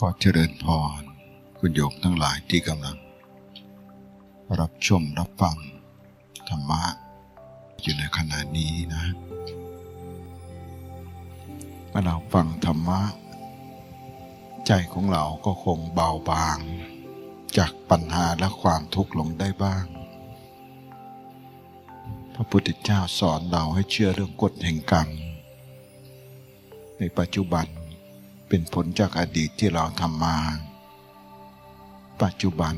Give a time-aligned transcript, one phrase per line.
[0.00, 0.66] ขอเจริญพ
[1.00, 1.02] ร
[1.58, 2.96] คุณโยมทั้งหลายที่กำลัง
[4.60, 5.56] รับชมรับฟัง
[6.48, 6.82] ธรรมะ
[7.80, 9.04] อยู่ในขณะนี้นะ
[11.90, 13.00] เมื่อเราฟังธรรมะ
[14.66, 16.58] ใจของเราก็คงเบาบาง
[17.58, 19.84] จากปัญหาและความทุกข์ลงได้บ้าง
[22.34, 25.08] พระพุทธเจ้าสอนเราให้เชื่อเรื่องกฎแห่งกรรม
[26.98, 27.66] ในปัจจุบัน
[28.48, 30.38] เป็นผลจากอดีตที่เราทำมา
[32.22, 32.74] ปัจจุบัน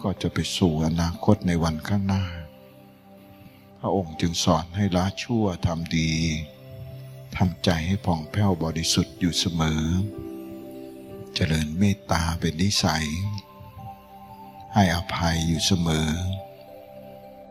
[0.00, 2.24] ก็จะไปสู่อนาคตในวันข้างหน้า
[3.80, 6.12] พระองค์จึงสอนให้ละชั่วทำดี
[7.36, 9.82] ทำใจให้ผ่องแผ้วบริสุทธิ์อยู่เสมอ
[11.34, 13.06] เจริญเมตตาเป็นนิสัย
[14.74, 16.10] ให้อภัยอยู่เสมอ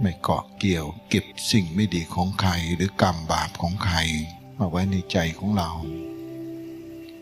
[0.00, 3.96] ไม่เกาะเกี่ยวเก็บสิ่งไม่ดีของใครหรือกรรมบาปของใคร
[4.58, 5.70] มาไว้ในใจของเรา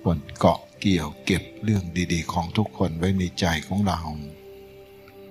[0.06, 4.00] ควรเกาะเกี่ยวเก็บเรื่องดี ๆ ของทุกคนไว้ในใจของเรา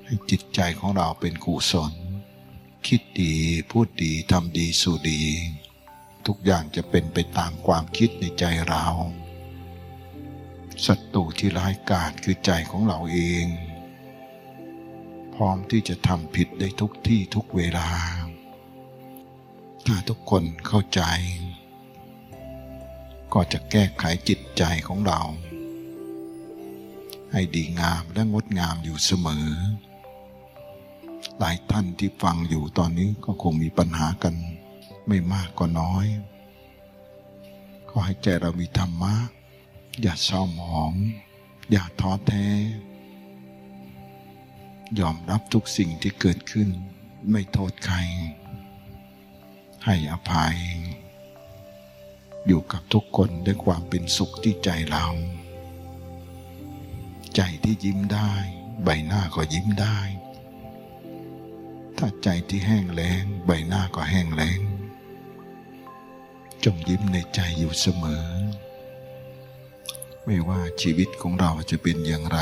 [0.06, 1.94] ให้จิตใจของเราเป็นกุศล
[2.88, 3.36] คิดดี
[3.72, 5.24] พูดดีทำดีสู่ดี
[6.26, 8.86] ทุกอย่างจะเป็นไปตามความคิดในใจเรา
[10.86, 13.48] ศัตรูที่ร้ายกาจคือใจของเราเอง
[15.36, 17.90] พร้อมที่จะทำผิดได้ทุกที่ทุกเวลา
[19.86, 21.02] ถ้าทุกคนเข้าใจ
[23.34, 25.22] ก็จะแก้ไขจิตใจของเรา
[27.32, 29.48] ให้ดีงามและงดงามอยู่เสมอ
[31.40, 34.36] หลายท่านที่ฟังอยู่ตอนนี้ก็คงมีปัญหากัน
[35.08, 36.06] ไม่มากก็น้อย
[37.90, 39.16] ก็ให้ใจเรามีธรรมะ
[40.02, 40.94] อย่าเศร้าหมอง
[41.72, 42.48] อย่าท้อแท้
[45.00, 46.70] ยอมรับทุกสิ่งที่เกิดขึ้น
[47.32, 47.98] ไม่โทษใคร
[49.86, 50.58] ให้อภัย
[52.48, 55.06] อยู่กับทุกคนด้วยความเป็นสุขที่ใจเรา
[57.36, 58.32] ใจที่ยิ้มได้
[58.84, 59.98] ใบหน้าก็ยิ้มได้
[61.98, 64.60] ถ้าใจที่แห้งแล้ง ใบหน้าก็แห้งแล้ง
[66.64, 68.28] จงยิ้มในใจอยู่เสมอ
[70.26, 72.40] ไม่ว่าชีวิตของเราจะเป็นอย่างไร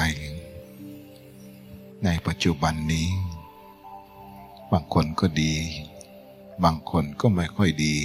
[2.04, 3.10] ในปัจจุบันนี้
[4.72, 5.56] บางคนก็ดี
[6.64, 7.96] บางคนก็ไม่ค่อยดี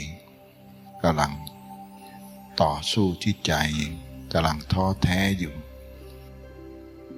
[1.02, 1.32] กำลัง
[2.62, 3.54] ต่อสู้ที่ใจ
[4.32, 5.54] กำลังท้อแท้อยู่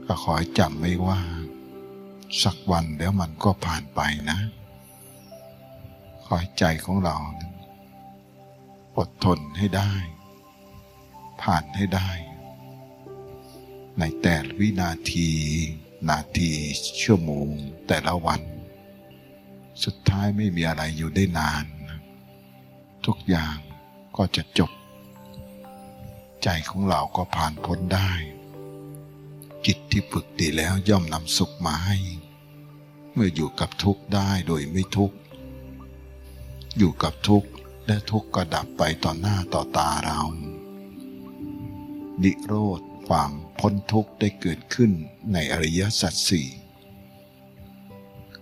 [0.04, 1.20] ก็ขอจำไว้ว่า
[2.42, 4.00] สักวันแล้วมันก็ผ่านไป
[4.30, 4.38] นะ
[6.24, 7.16] ขอใจของเรา
[8.96, 9.92] อดทนให้ได้
[11.42, 12.10] ผ่านให้ได้
[13.98, 15.30] ในแต่วินาที
[16.08, 16.50] นาที
[17.02, 17.50] ชั่วโมง
[17.86, 18.40] แต่ละวัน
[19.84, 21.64] สุดท้ายไม่มีอะไรอยู่ได้นาน
[23.06, 23.56] ทุกอย่าง
[24.16, 24.70] ก็จะจบ
[26.50, 28.12] ใจของเราก็ผ่านพ้นได้
[29.66, 31.96] จิตที่ฝึกดีแล้วย่อมนำสุขมาให้
[33.12, 35.16] เมื่ออยู่กับทุกข์ได้โดยไม่ทุกข์
[36.78, 37.48] อยู่กับทุกข์
[37.86, 40.20] และทุกข์ก็ดับไปต่อหน้าต่อตาเรา
[42.22, 44.92] ดิโรธความพ้นทุกข์ได้เกิดขึ้น
[45.32, 46.48] ในอริยสัจสี่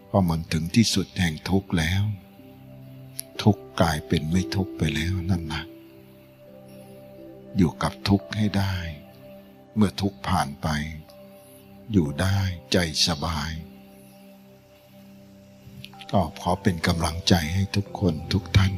[0.09, 2.03] พอมันถึงที่สุดแห่งทุกข์แล้ว
[3.43, 5.65] ทุกข์กลายเป็นไม่ทุกข์ไปแล้วนั่นนะ
[7.57, 8.75] อยู่กับทุกข์ให้ได้
[9.77, 10.69] เมื่อทุกข์ผ่านไป
[11.93, 12.39] อยู่ได้
[12.73, 13.51] ใจสบาย
[16.13, 18.73] ก็ขอเป็นกำลังใจให้ทุกคนทุกท่าน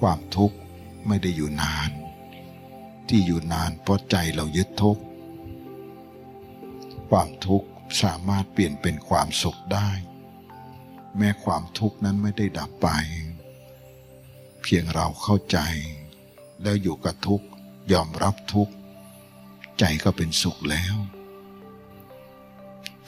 [0.00, 0.56] ความทุกข์
[1.06, 1.90] ไม่ได้อยู่นาน
[3.08, 5.02] ที่อยู่นานเพราะใจเรายึดทุกข์
[7.10, 7.68] ความทุกข์
[8.02, 9.90] สามารถเปลี่ยนเป็นความสุขได้
[11.18, 12.88] แม้ความทุกข์นั้นไม่ได้ดับไป
[14.62, 15.58] เพียงเราเข้าใจ
[16.62, 17.46] แล้วอยู่กับทุกข์
[17.92, 18.74] ยอมรับทุกข์
[19.78, 20.96] ใจก็เป็นสุขแล้ว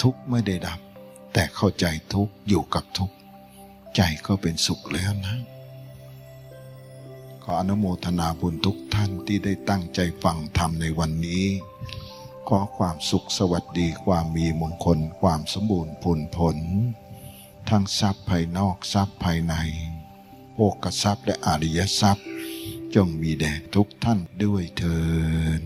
[0.03, 0.81] ทุกข์ไม่ได้ดับ
[1.33, 3.17] แต่เข้าใจทุกข์อยู่กับทุกข์
[3.97, 5.37] ใจก็เป็นสุขแล้วนะ
[7.43, 11.47] ขออนุโมทนาบุญทุกท่านที่ได้ตั้งใจฟังธรรมในวันนี้
[12.49, 16.57] ขอความสุขสวัสดีความมีมงคลความสมบูรณ์ผลผล
[17.71, 19.55] ทั้งทรัพย์ภายนอกทรัพย์ภายใน
[20.55, 22.29] โภกทรัพย์และอริยทรัพย์
[22.97, 24.99] จงมีแด่ทุกท่านด้วยเถิ
[25.61, 25.63] น